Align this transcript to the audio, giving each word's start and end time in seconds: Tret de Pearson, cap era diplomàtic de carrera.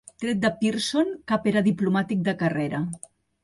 Tret 0.21 0.39
de 0.45 0.49
Pearson, 0.61 1.11
cap 1.33 1.47
era 1.53 1.65
diplomàtic 1.69 2.27
de 2.31 2.39
carrera. 2.43 2.85